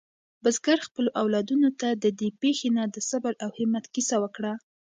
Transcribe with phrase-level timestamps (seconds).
[0.43, 4.53] بزګر خپلو اولادونو ته د دې پېښې نه د صبر او همت کیسه وکړه.